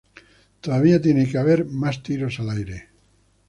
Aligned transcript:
Todavía 0.61 0.99
tiene 0.99 1.29
que 1.29 1.37
haber 1.37 1.65
más 1.65 2.01
tiros 2.01 2.39
al 2.39 2.49
aire. 2.49 2.89